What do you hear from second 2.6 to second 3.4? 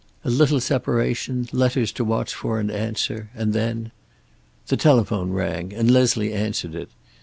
answer,